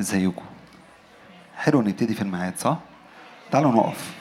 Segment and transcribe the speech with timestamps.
[0.00, 0.44] ازيكم
[1.56, 2.78] حلو نبتدي في الميعاد صح؟
[3.50, 4.14] تعالوا نقف.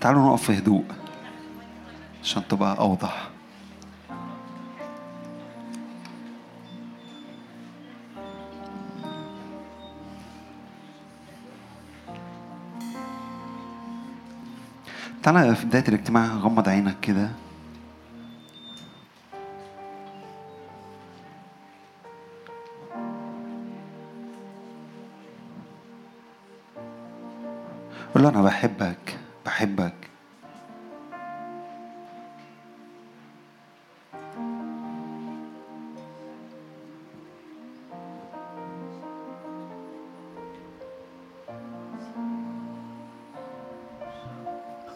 [0.00, 0.84] تعالوا نقف في هدوء
[2.22, 3.28] عشان تبقى أوضح.
[15.22, 17.30] تعالى في بداية الاجتماع غمض عينك كده.
[28.34, 29.94] أنا بحبك بحبك.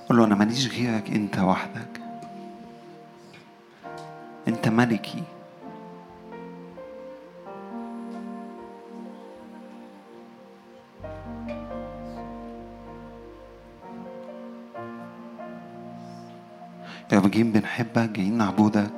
[0.09, 2.01] قول له أنا ماليش غيرك أنت وحدك.
[4.49, 5.38] أنت ملكي.
[17.29, 18.91] جايين بنحبك جايين نعبدك.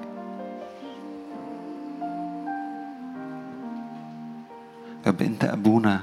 [5.06, 6.00] رب أنت أبونا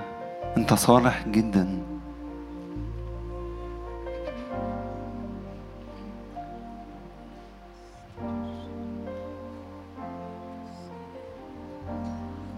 [0.58, 1.84] أنت صالح جدا.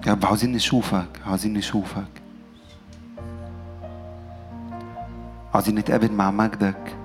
[0.07, 2.21] يا رب عاوزين نشوفك عاوزين نشوفك.
[5.53, 6.98] عاوزين نتقابل مع مجدك.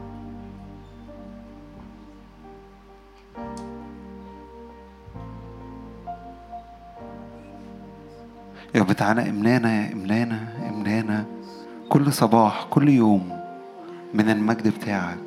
[8.85, 11.25] رب تعالى املانا املانا املانا.
[11.89, 13.39] كل صباح كل يوم
[14.15, 15.19] من المجد بتاعك.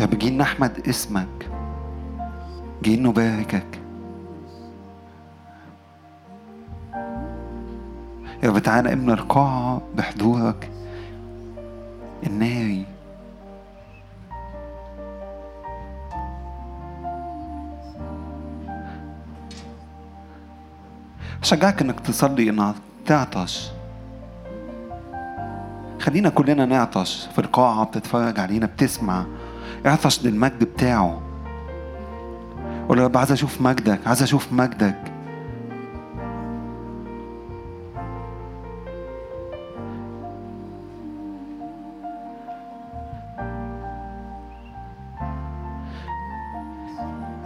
[0.00, 1.50] يا رب جايين نحمد اسمك
[2.82, 3.80] جايين نباركك.
[8.42, 10.70] يا رب تعالى املى القاعة بحضورك
[12.26, 12.95] الناري
[21.46, 22.74] أشجعك إنك تصلي إنك
[23.06, 23.70] تعطش.
[26.00, 29.24] خلينا كلنا نعطش في القاعة بتتفرج علينا بتسمع.
[29.86, 31.22] اعطش للمجد بتاعه.
[32.88, 35.12] قول يا رب عايز أشوف مجدك عايز أشوف مجدك.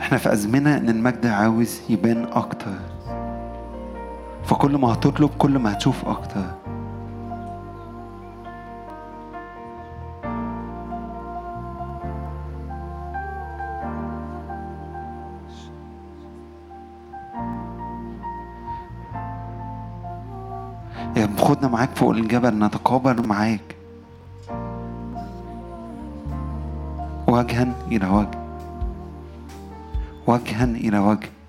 [0.00, 2.99] إحنا في أزمنة إن المجد عاوز يبان أكتر.
[4.60, 6.44] فكل ما هتطلب كل ما هتشوف أكتر.
[21.16, 23.76] يا رب خدنا معاك فوق الجبل نتقابل معاك.
[27.28, 28.38] وجها إلى وجه.
[30.26, 31.39] وجها إلى وجه.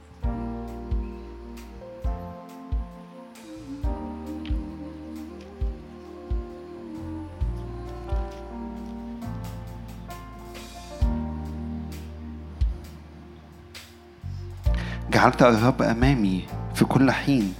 [15.21, 17.53] جعلت الرب أمامي في كل حين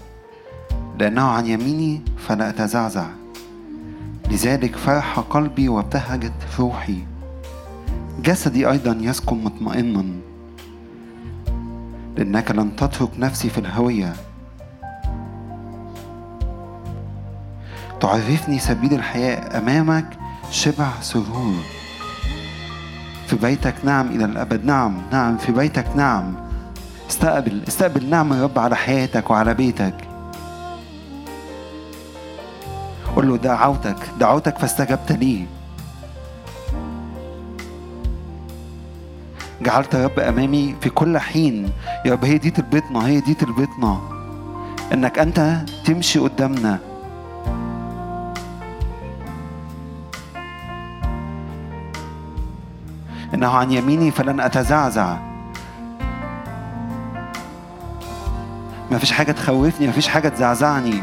[0.99, 3.05] لأنه عن يميني فلا أتزعزع.
[4.31, 6.97] لذلك فرح قلبي وابتهجت روحي.
[8.23, 10.05] جسدي أيضا يسكن مطمئنا.
[12.17, 14.13] لأنك لن تترك نفسي في الهوية.
[17.99, 20.17] تعرفني سبيل الحياة أمامك
[20.51, 21.61] شبع سرور.
[23.27, 26.50] في بيتك نعم إلى الأبد نعم نعم في بيتك نعم.
[27.11, 29.95] استقبل استقبل نعم الرب على حياتك وعلى بيتك.
[33.15, 35.45] قل له دعوتك دعوتك فاستجبت لي
[39.61, 41.71] جعلت يا رب أمامي في كل حين.
[42.05, 43.99] يا رب هي دي تربطنا هي دي تربطنا
[44.93, 46.79] إنك أنت تمشي قدامنا.
[53.33, 55.30] إنه عن يميني فلن أتزعزع.
[58.91, 61.01] ما فيش حاجة تخوفني ما فيش حاجة تزعزعني.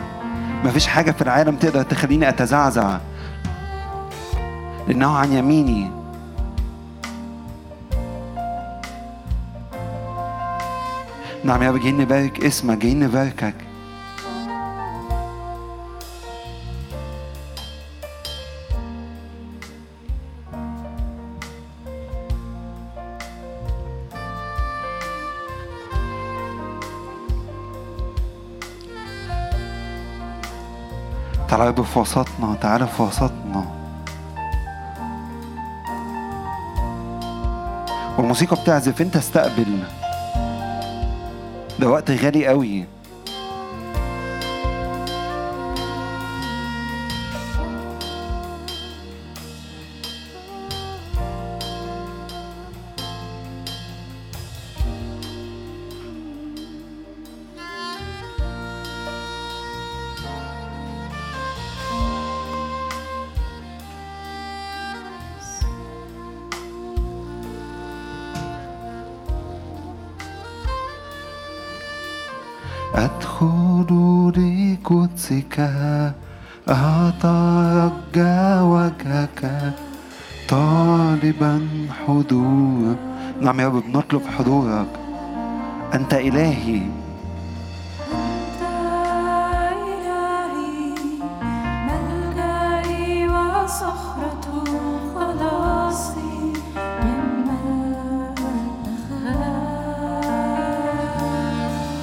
[0.64, 2.99] ما فيش حاجة في العالم تقدر تخليني أتزعزع.
[4.88, 5.90] لأنه عن يميني.
[11.44, 13.55] نعم يا رب جايين نبارك اسمك جايين نباركك.
[31.58, 33.64] تعالى يا في وسطنا تعالى في وسطنا
[38.19, 39.78] والموسيقى بتعزف انت استقبل
[41.81, 42.84] ده وقت غالي قوي.
[82.28, 82.96] حضور
[83.40, 84.86] نعم يا رب بنطلب حضورك.
[85.94, 86.82] أنت إلهي.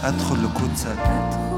[0.06, 1.55] أدخل لقدسك.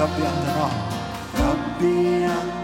[0.00, 0.70] ربي أنت رب
[1.40, 2.59] ربي أنت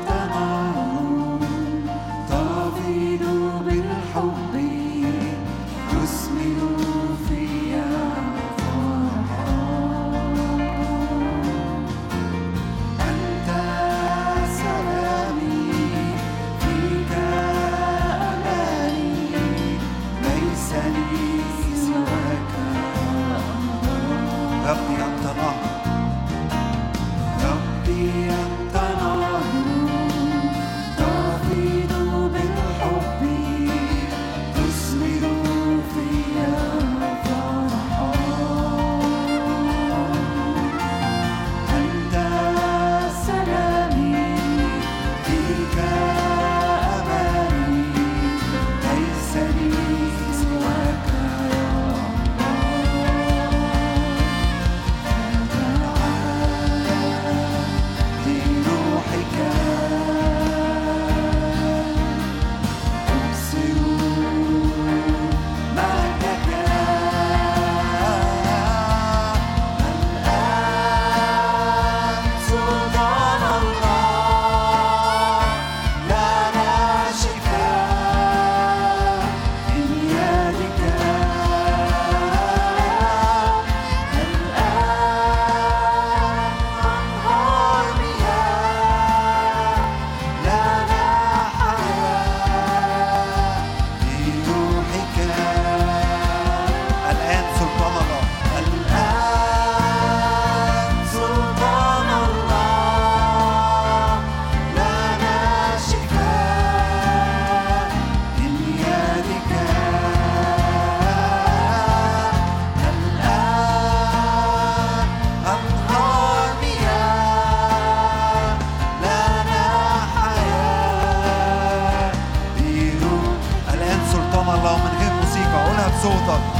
[126.06, 126.55] そうだ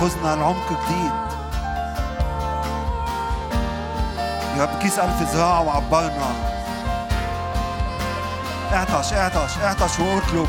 [0.00, 1.12] تاخذنا لعمق جديد.
[4.56, 6.30] يا رب كيس ألف ذراعه وعبرنا.
[8.72, 10.48] اعطش اعطش اعطش واطلب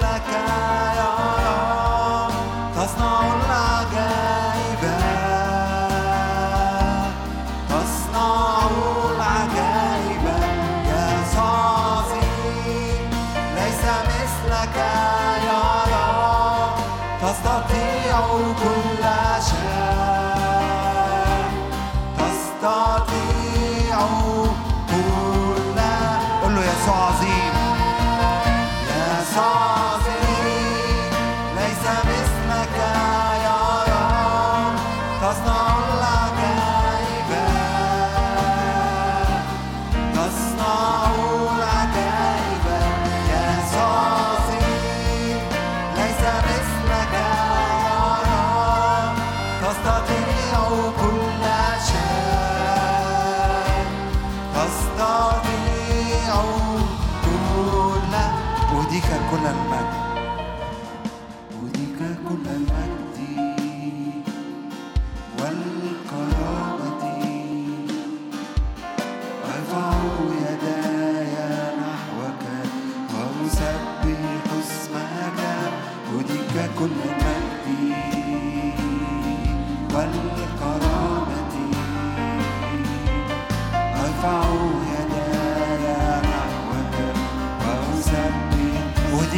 [0.00, 1.15] like I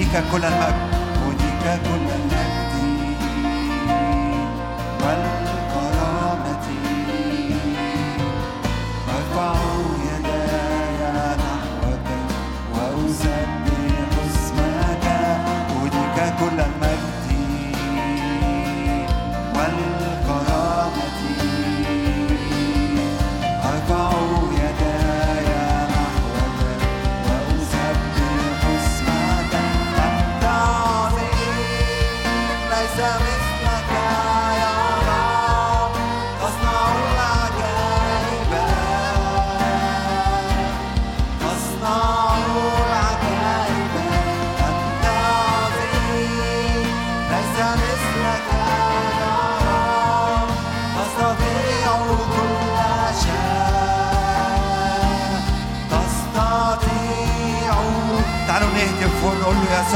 [0.09, 0.75] وليك كل المجد
[1.27, 2.38] وليك كل المجد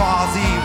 [0.01, 0.62] Aussie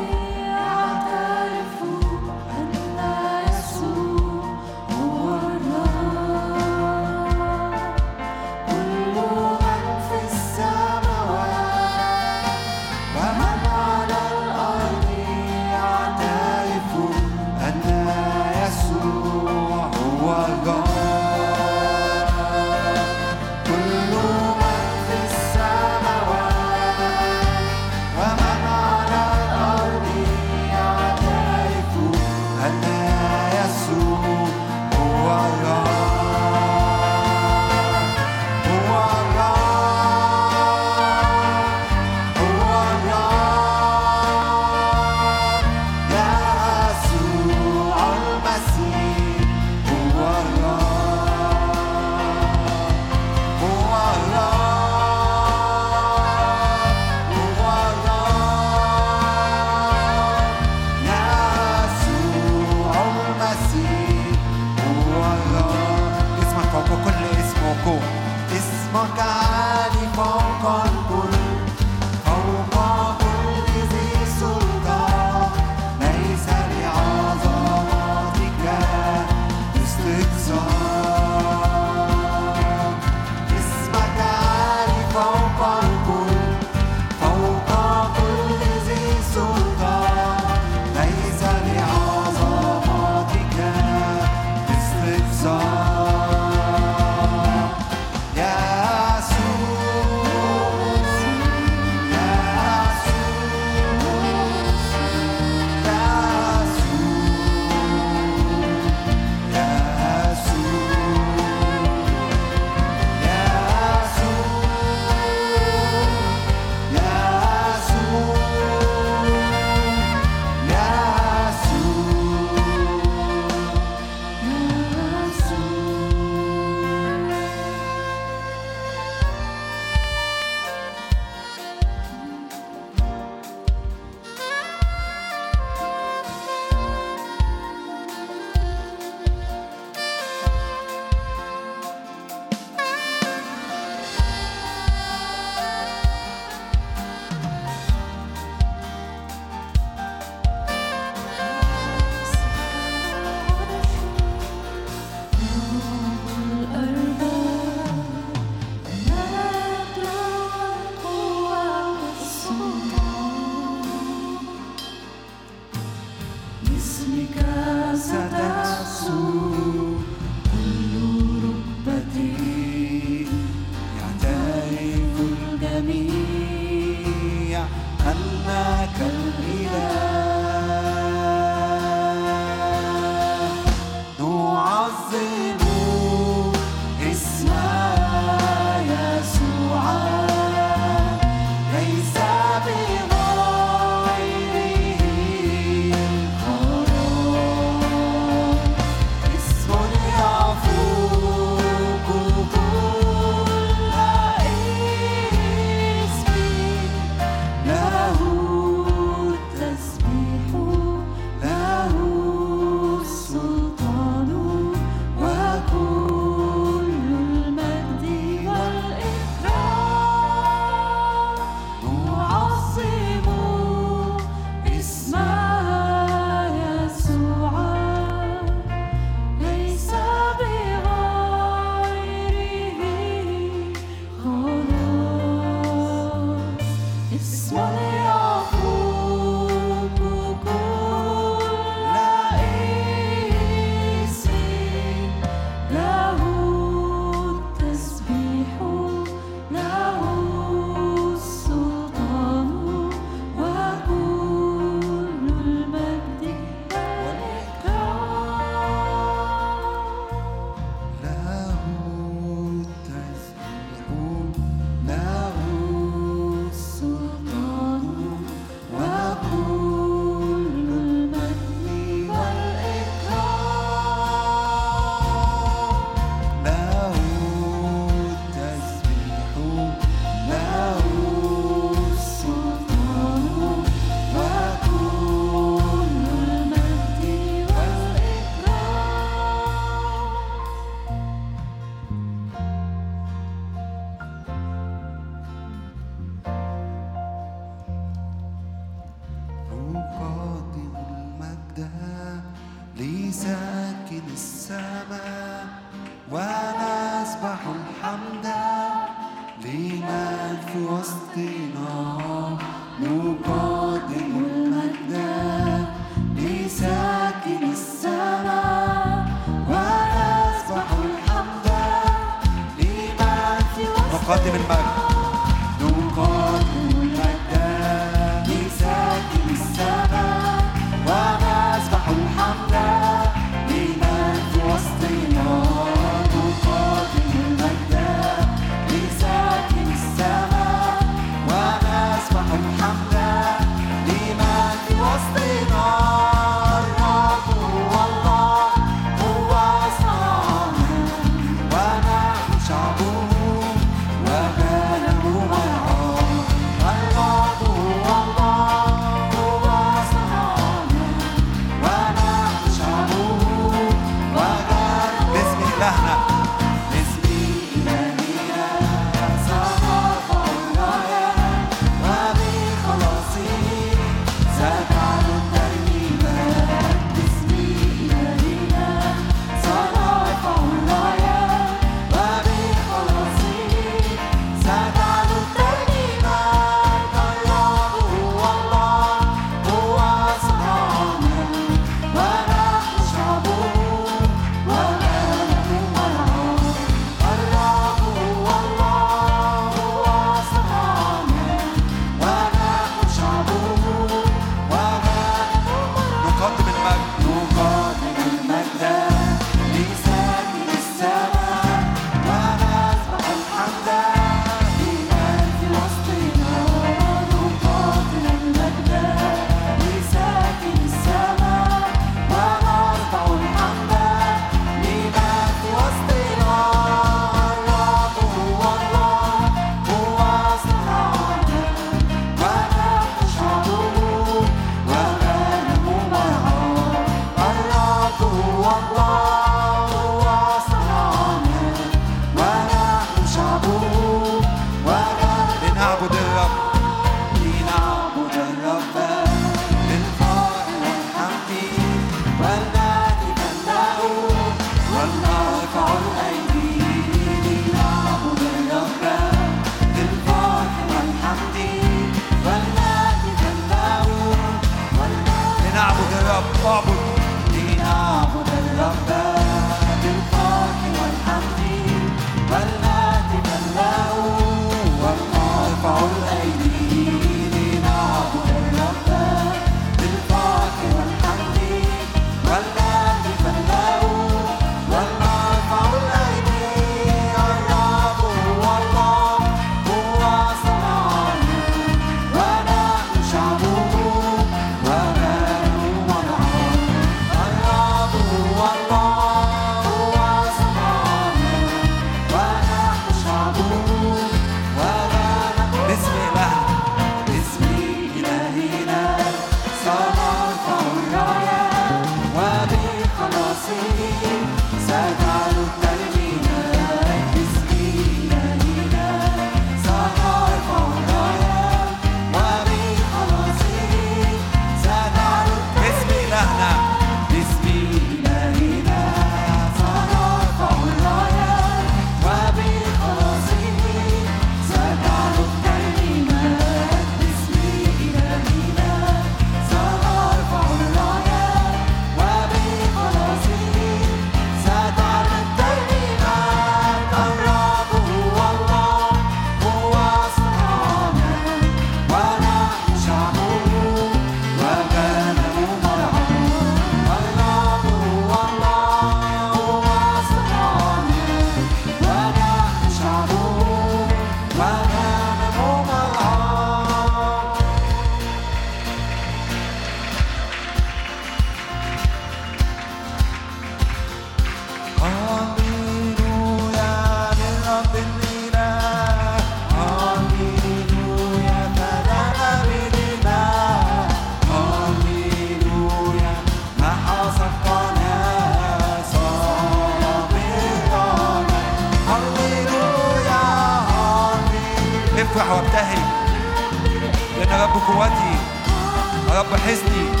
[599.31, 600.00] يا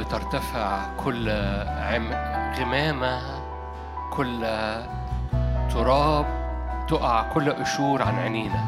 [0.00, 1.28] رب ترتفع كل
[2.58, 3.20] غمامة
[4.10, 4.46] كل
[5.70, 6.26] تراب
[6.88, 8.64] تقع كل قشور عن عينينا.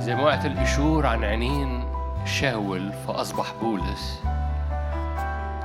[0.00, 1.84] زي ما وقعت القشور عن عينين
[2.24, 4.22] شاول فأصبح بولس.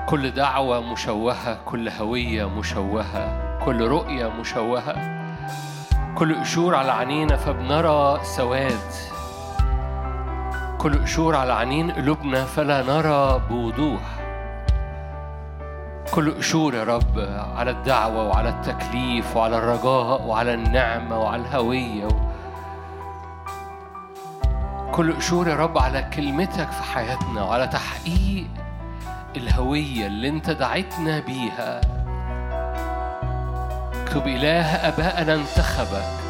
[0.06, 4.96] كل دعوة مشوهة كل هوية مشوهة كل رؤية مشوهة.
[6.16, 9.05] كل قشور على عينينا فبنرى سواد.
[10.86, 14.02] كل قشور على عينين قلوبنا فلا نرى بوضوح.
[16.12, 17.20] كل قشور يا رب
[17.56, 22.08] على الدعوة وعلى التكليف وعلى الرجاء وعلى النعمة وعلى الهوية
[24.92, 28.48] كل قشور يا رب على كلمتك في حياتنا وعلى تحقيق
[29.38, 31.82] الهوية اللي انت دعيتنا بيها.
[34.04, 36.25] اكتب إله أبائنا انتخبك.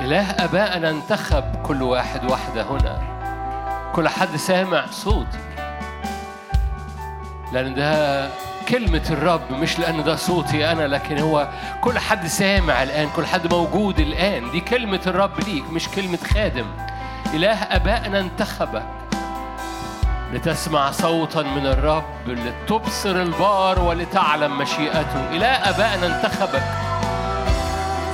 [0.00, 3.00] إله أبائنا انتخب كل واحد واحدة هنا.
[3.94, 5.38] كل حد سامع صوتي
[7.52, 8.28] لأن ده
[8.68, 11.48] كلمة الرب مش لأن ده صوتي أنا لكن هو
[11.80, 14.50] كل حد سامع الآن كل حد موجود الآن.
[14.50, 16.66] دي كلمة الرب ليك مش كلمة خادم.
[17.34, 18.86] إله أبائنا انتخبك
[20.32, 25.30] لتسمع صوتا من الرب لتبصر البار ولتعلم مشيئته.
[25.30, 26.89] إله أبائنا انتخبك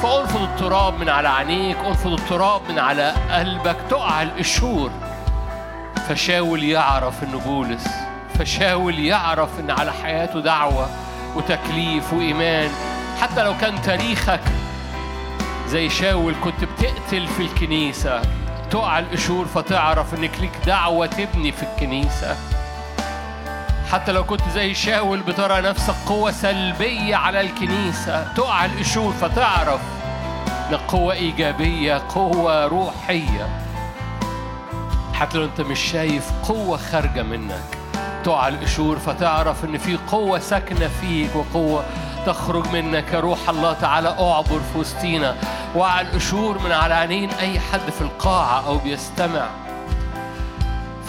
[0.03, 3.77] فانفض التراب من على عينيك انفض التراب من على قلبك.
[3.91, 4.91] تقع القشور.
[6.09, 7.89] فشاول يعرف إنه بولس.
[8.39, 10.89] فشاول يعرف إن على حياته دعوة
[11.37, 12.71] وتكليف وإيمان.
[13.21, 14.41] حتى لو كان تاريخك
[15.69, 18.23] زي شاول كنت بتقتل في الكنيسة.
[18.71, 22.37] تقع القشور فتعرف انك ليك دعوة تبني في الكنيسة.
[23.93, 28.33] حتى لو كنت زي شاول بترى نفسك قوة سلبية على الكنيسة.
[28.33, 29.81] تقع القشور فتعرف
[30.71, 33.49] انك قوة إيجابية قوة روحية.
[35.15, 37.79] حتى لو أنت مش شايف قوة خارجة منك
[38.25, 41.85] تقع القشور فتعرف إن في قوة ساكنة فيك وقوة
[42.27, 43.13] تخرج منك.
[43.13, 45.37] يا روح الله تعالى أعبر في وسطينا.
[45.75, 49.47] وقع القشور من على عينين أي حد في القاعة أو بيستمع.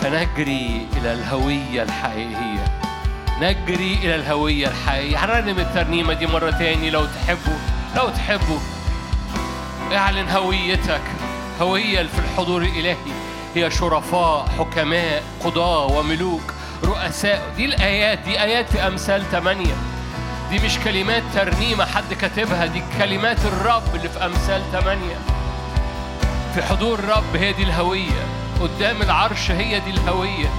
[0.01, 2.79] فنجري إلى الهوية الحقيقية.
[3.41, 5.25] نجري إلى الهوية الحقيقية.
[5.25, 7.57] هنرنم الترنيمة دي مرة تاني لو تحبوا
[7.95, 8.59] لو تحبوا
[9.93, 11.01] اعلن هويتك.
[11.61, 12.95] هوية في الحضور الإلهي.
[13.55, 17.53] هي شرفاء حكماء قضاة وملوك رؤساء.
[17.57, 19.75] دي الآيات دي آيات في أمثال ثمانية
[20.49, 25.15] دي مش كلمات ترنيمة حد كاتبها دي كلمات الرب اللي في أمثال ثمانية
[26.55, 28.25] في حضور الرب هي دي الهوية.
[28.61, 30.49] قدام العرش هي دي الهوية.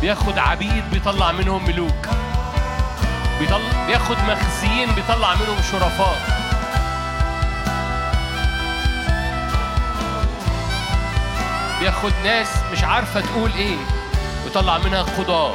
[0.00, 2.08] بياخد عبيد بيطلع منهم ملوك.
[3.40, 6.44] بيطلع بياخد مخزيين بيطلع منهم شرفاء.
[11.80, 13.76] بياخد ناس مش عارفة تقول إيه
[14.44, 15.54] ويطلع منها قضاة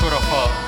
[0.00, 0.63] شرفاء.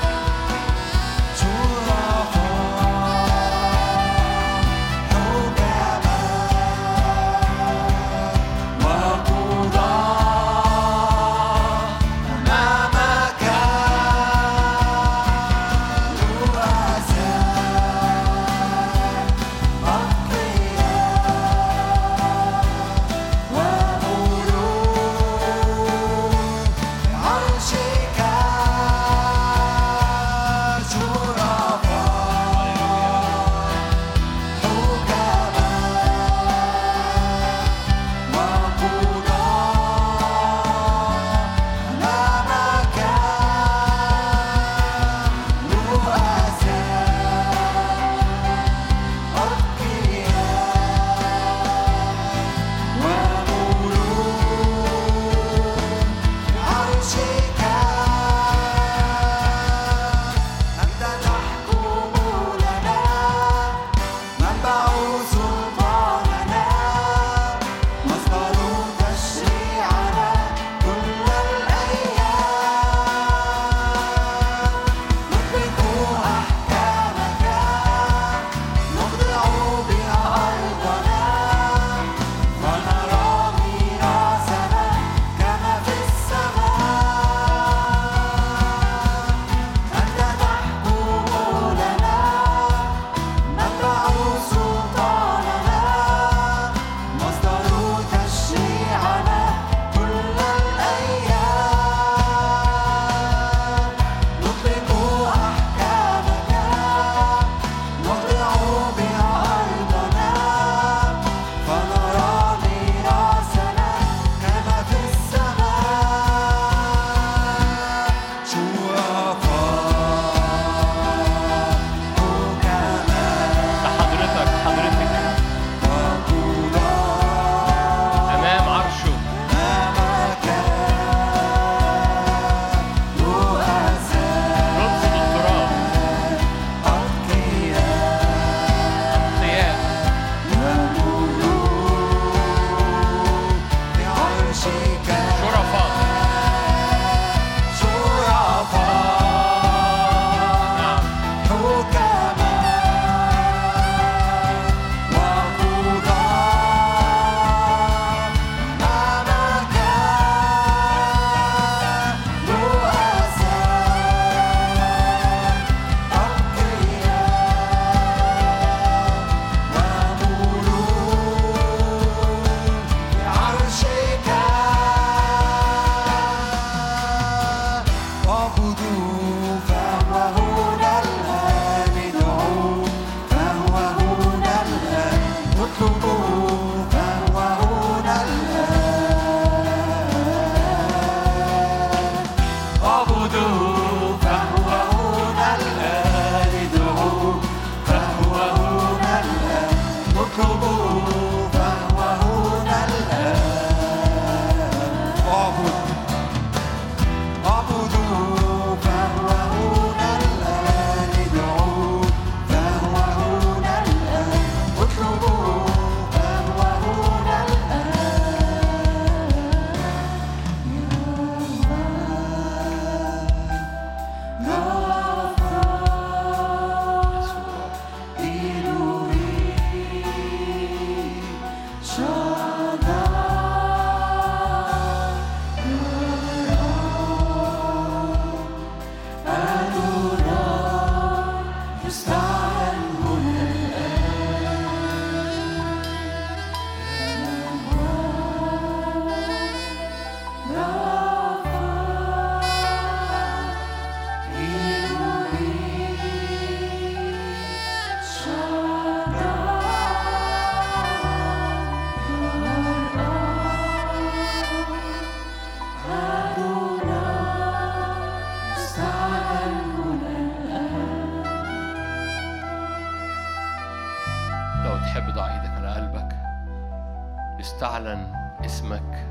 [277.57, 278.13] يستعلن
[278.45, 279.07] اسمك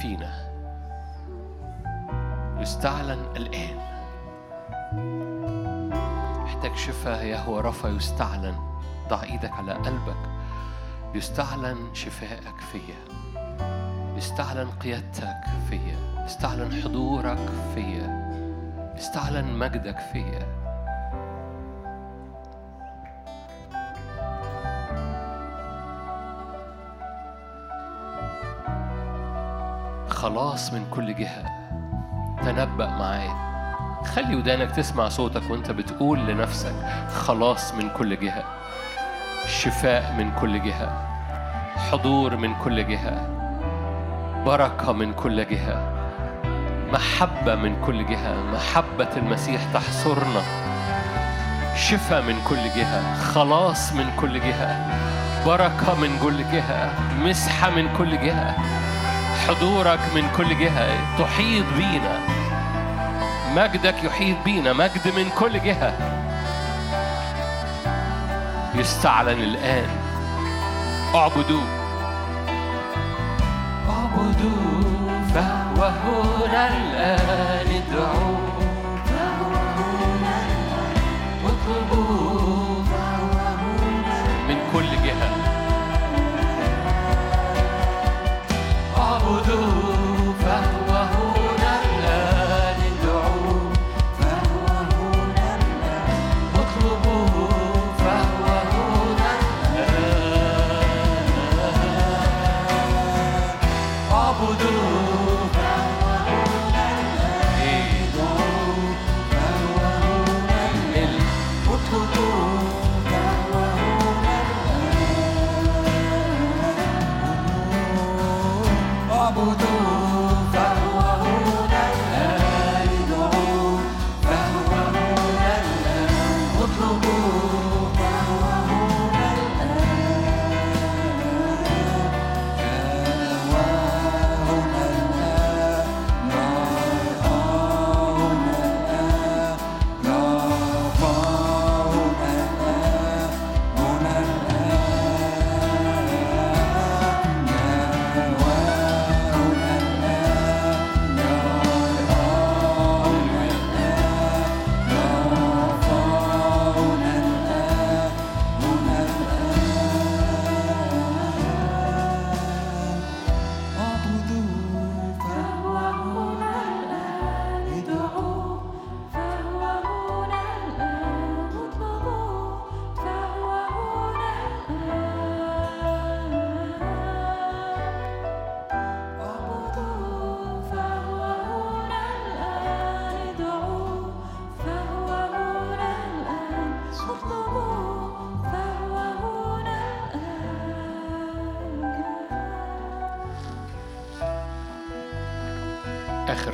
[0.00, 0.50] فينا.
[2.60, 3.76] يستعلن الآن.
[6.42, 7.88] محتاج شفاء يهوى رفا.
[7.88, 8.54] يستعلن.
[9.08, 10.16] ضع إيدك على قلبك.
[11.14, 13.00] يستعلن شفائك فيا.
[14.16, 16.24] يستعلن قيادتك فيا.
[16.24, 18.30] يستعلن حضورك فيا.
[18.96, 20.59] يستعلن مجدك فيا.
[30.20, 31.44] خلاص من كل جهة
[32.44, 33.34] تنبأ معايا
[34.14, 36.74] خلي ودانك تسمع صوتك وانت بتقول لنفسك
[37.14, 38.44] خلاص من كل جهة
[39.46, 41.08] شفاء من كل جهة
[41.90, 43.26] حضور من كل جهة
[44.46, 45.92] بركة من كل جهة
[46.92, 50.42] محبة من كل جهة محبة المسيح تحصرنا
[51.76, 54.86] شفاء من كل جهة خلاص من كل جهة
[55.46, 56.94] بركة من كل جهة
[57.24, 58.79] مسحة من كل جهة
[59.48, 62.20] حضورك من كل جهة تحيط بينا.
[63.54, 65.92] مجدك يحيط بينا مجد من كل جهة.
[68.74, 69.88] يستعلن الآن.
[71.14, 71.79] اعبدوه.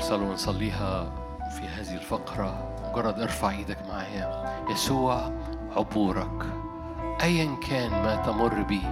[0.07, 1.13] آخر صلاة نصليها
[1.51, 2.55] في هذه الفقرة.
[2.85, 4.57] مجرد ارفع إيدك معايا.
[4.71, 5.33] يسوع
[5.77, 6.47] عبورك.
[7.23, 8.83] أيا كان ما تمر به.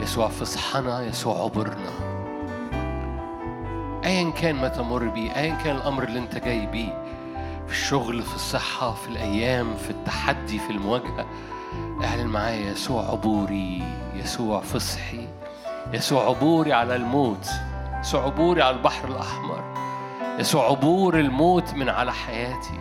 [0.00, 1.02] يسوع فصحنا.
[1.02, 1.92] يسوع عبرنا.
[4.04, 5.32] أيا كان ما تمر به.
[5.36, 7.04] أيا كان الأمر اللي أنت جاي بيه.
[7.66, 11.26] في الشغل في الصحة في الأيام في التحدي في المواجهة.
[12.04, 13.82] اعلن معايا يسوع عبوري.
[14.14, 15.28] يسوع فصحي.
[15.92, 17.48] يسوع عبوري على الموت.
[18.00, 19.85] يسوع عبوري على البحر الأحمر.
[20.38, 22.80] يسوع عبور الموت من على حياتي.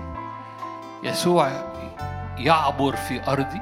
[1.04, 1.52] يسوع
[2.38, 3.62] يعبر في أرضي.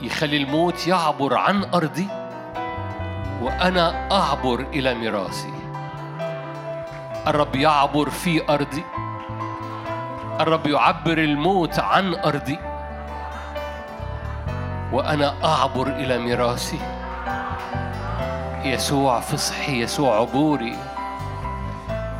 [0.00, 2.08] يخلي الموت يعبر عن أرضي.
[3.42, 5.54] وأنا أعبر إلى ميراثي.
[7.26, 8.84] الرب يعبر في أرضي.
[10.40, 12.58] الرب يعبر الموت عن أرضي.
[14.92, 16.80] وأنا أعبر إلى ميراثي.
[18.64, 20.76] يسوع فصحي يسوع عبوري.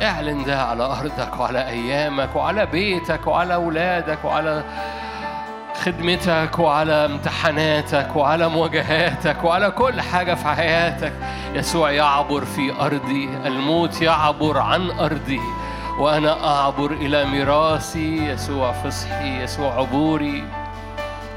[0.01, 4.63] اعلن ده على أرضك وعلى أيامك وعلى بيتك وعلى أولادك وعلى
[5.83, 11.13] خدمتك وعلى امتحاناتك وعلى مواجهاتك وعلى كل حاجة في حياتك.
[11.53, 15.41] يسوع يعبر في أرضي الموت يعبر عن أرضي.
[15.99, 20.43] وأنا أعبر إلى ميراثي يسوع فصحي يسوع عبوري.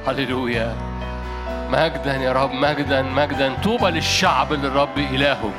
[0.06, 0.74] هللويا.
[1.70, 3.54] مجدا يا رب مجدا مجدا.
[3.64, 5.50] طوبى للشعب اللي الرب إلهه.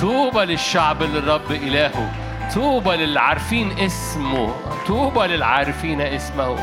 [0.00, 2.23] طوبى للشعب اللي الرب إلهه.
[2.54, 4.54] طوبى للعارفين اسمه.
[4.86, 6.56] طوبى للعارفين اسمه.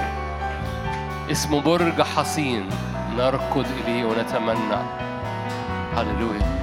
[1.31, 2.69] اسمه برج حصين.
[3.17, 4.81] نركض إليه ونتمنى.
[5.95, 6.61] هللويا.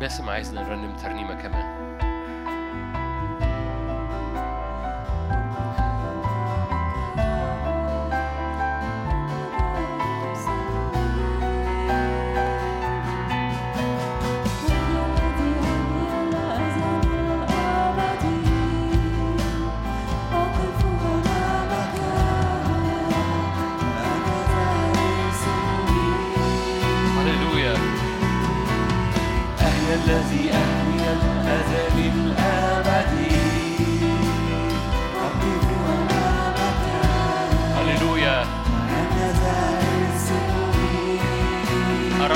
[0.00, 1.83] باسم عايزنا نرنم ترنيمة كمان.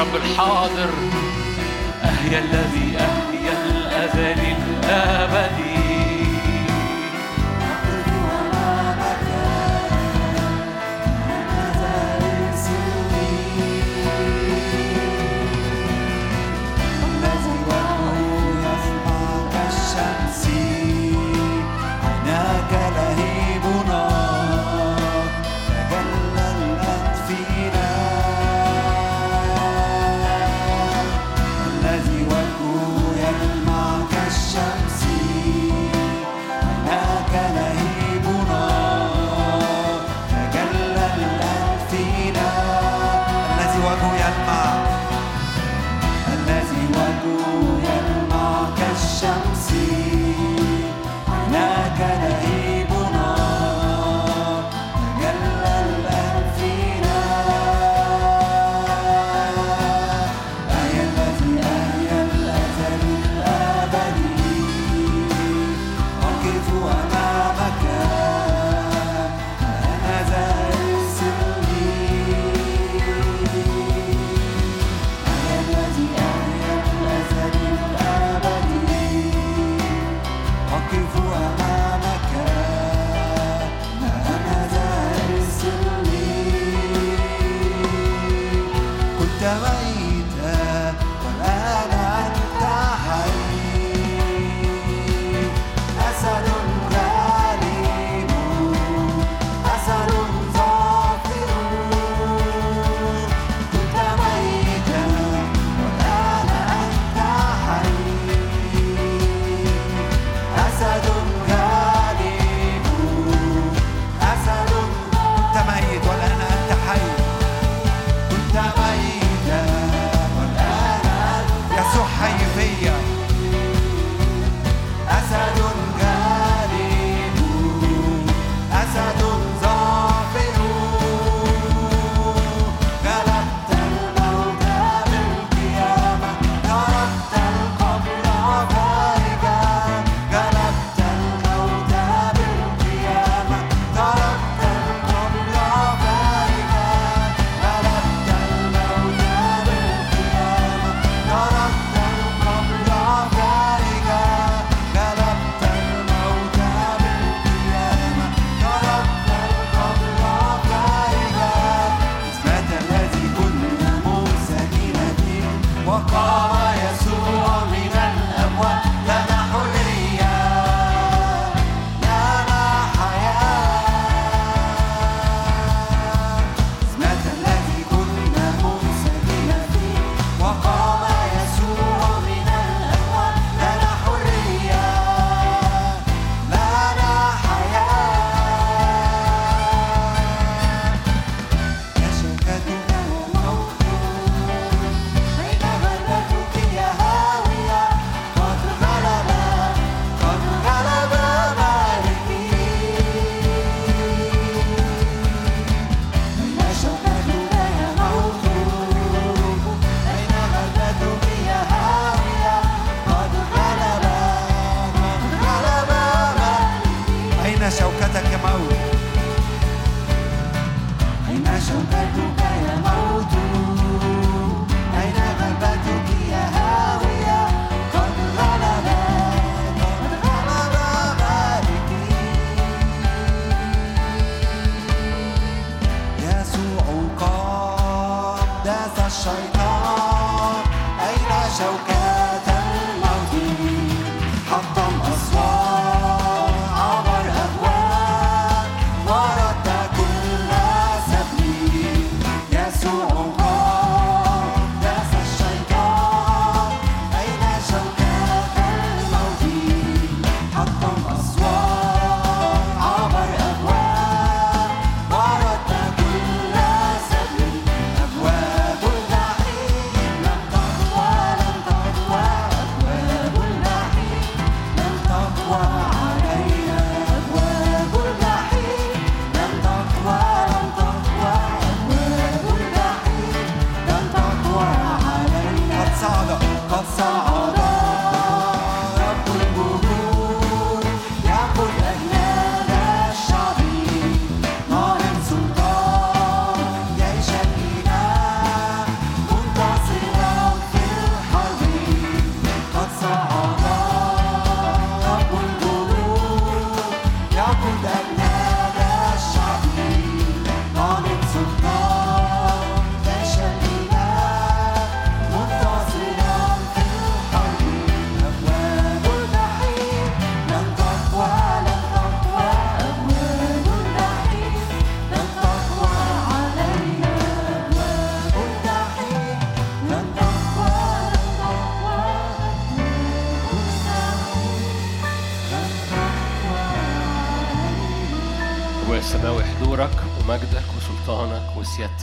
[0.09, 0.91] الرب الحاضر.
[2.05, 5.68] أهي الذي أهي الأزل الأبدي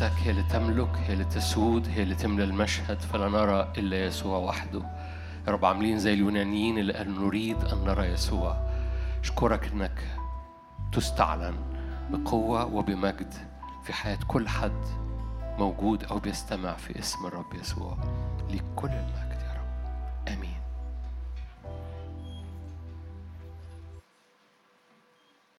[0.05, 4.37] نفسك هي اللي تملك هي اللي تسود هي اللي تملى المشهد فلا نرى إلا يسوع
[4.37, 4.81] وحده.
[5.47, 8.57] يا رب عاملين زي اليونانيين اللي قالوا نريد أن نرى يسوع.
[9.23, 10.07] أشكرك إنك
[10.91, 11.55] تستعلن
[12.11, 13.33] بقوة وبمجد
[13.83, 14.85] في حياة كل حد
[15.59, 17.97] موجود أو بيستمع في اسم الرب يسوع
[18.49, 19.24] لكل المجد.